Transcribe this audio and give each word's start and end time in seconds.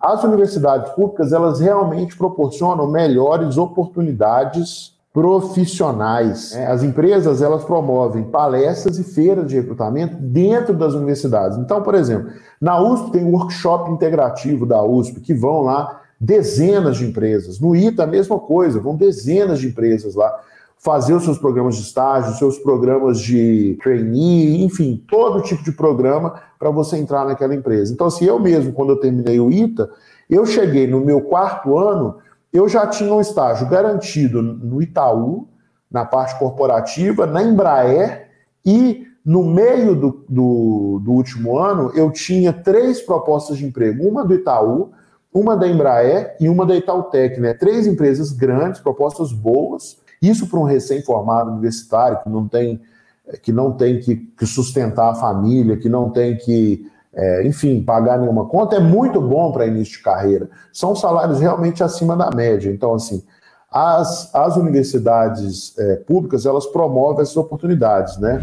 as 0.00 0.24
universidades 0.24 0.90
públicas, 0.92 1.32
elas 1.32 1.60
realmente 1.60 2.16
proporcionam 2.16 2.90
melhores 2.90 3.58
oportunidades 3.58 4.98
profissionais. 5.12 6.54
Né? 6.54 6.66
As 6.66 6.82
empresas, 6.82 7.42
elas 7.42 7.64
promovem 7.64 8.24
palestras 8.24 8.98
e 8.98 9.04
feiras 9.04 9.46
de 9.46 9.56
recrutamento 9.56 10.16
dentro 10.16 10.72
das 10.72 10.94
universidades. 10.94 11.58
Então, 11.58 11.82
por 11.82 11.94
exemplo, 11.94 12.30
na 12.60 12.80
USP 12.80 13.10
tem 13.12 13.24
o 13.24 13.32
workshop 13.32 13.90
integrativo 13.90 14.64
da 14.64 14.82
USP, 14.82 15.20
que 15.20 15.34
vão 15.34 15.62
lá 15.62 16.00
dezenas 16.18 16.96
de 16.96 17.06
empresas. 17.06 17.58
No 17.58 17.74
ITA, 17.74 18.04
a 18.04 18.06
mesma 18.06 18.38
coisa, 18.38 18.80
vão 18.80 18.94
dezenas 18.94 19.58
de 19.58 19.68
empresas 19.68 20.14
lá 20.14 20.40
fazer 20.82 21.12
os 21.12 21.24
seus 21.24 21.38
programas 21.38 21.76
de 21.76 21.82
estágio, 21.82 22.32
os 22.32 22.38
seus 22.38 22.58
programas 22.58 23.20
de 23.20 23.78
trainee, 23.82 24.64
enfim, 24.64 25.04
todo 25.06 25.42
tipo 25.42 25.62
de 25.62 25.72
programa 25.72 26.40
para 26.58 26.70
você 26.70 26.96
entrar 26.96 27.26
naquela 27.26 27.54
empresa. 27.54 27.92
Então, 27.92 28.06
assim, 28.06 28.24
eu 28.24 28.40
mesmo, 28.40 28.72
quando 28.72 28.90
eu 28.90 28.96
terminei 28.96 29.38
o 29.38 29.50
ITA, 29.50 29.90
eu 30.28 30.46
cheguei 30.46 30.86
no 30.86 31.00
meu 31.00 31.20
quarto 31.20 31.76
ano, 31.76 32.16
eu 32.50 32.66
já 32.66 32.86
tinha 32.86 33.12
um 33.12 33.20
estágio 33.20 33.68
garantido 33.68 34.40
no 34.40 34.82
Itaú, 34.82 35.46
na 35.90 36.06
parte 36.06 36.38
corporativa, 36.38 37.26
na 37.26 37.42
Embraer, 37.42 38.28
e 38.64 39.06
no 39.24 39.44
meio 39.44 39.94
do, 39.94 40.24
do, 40.28 41.00
do 41.04 41.12
último 41.12 41.58
ano, 41.58 41.92
eu 41.94 42.10
tinha 42.10 42.54
três 42.54 43.02
propostas 43.02 43.58
de 43.58 43.66
emprego, 43.66 44.08
uma 44.08 44.24
do 44.24 44.34
Itaú, 44.34 44.92
uma 45.32 45.56
da 45.56 45.68
Embraer 45.68 46.36
e 46.40 46.48
uma 46.48 46.64
da 46.64 46.74
Itautec, 46.74 47.38
né? 47.38 47.52
Três 47.52 47.86
empresas 47.86 48.32
grandes, 48.32 48.80
propostas 48.80 49.30
boas, 49.30 49.98
isso 50.22 50.46
para 50.46 50.58
um 50.58 50.64
recém-formado 50.64 51.50
universitário 51.50 52.20
que 52.22 52.28
não 52.28 52.46
tem 52.46 52.80
que 53.42 53.52
não 53.52 53.72
tem 53.72 54.00
que, 54.00 54.16
que 54.16 54.46
sustentar 54.46 55.10
a 55.10 55.14
família, 55.14 55.76
que 55.76 55.88
não 55.88 56.10
tem 56.10 56.36
que, 56.36 56.84
é, 57.14 57.46
enfim, 57.46 57.82
pagar 57.82 58.18
nenhuma 58.18 58.46
conta, 58.46 58.76
é 58.76 58.80
muito 58.80 59.20
bom 59.20 59.52
para 59.52 59.66
início 59.66 59.98
de 59.98 60.02
carreira. 60.02 60.50
São 60.72 60.96
salários 60.96 61.38
realmente 61.38 61.82
acima 61.82 62.16
da 62.16 62.30
média. 62.30 62.70
Então, 62.70 62.94
assim, 62.94 63.22
as, 63.70 64.34
as 64.34 64.56
universidades 64.56 65.78
é, 65.78 65.96
públicas, 65.96 66.44
elas 66.44 66.66
promovem 66.66 67.22
essas 67.22 67.36
oportunidades, 67.36 68.18
né? 68.18 68.40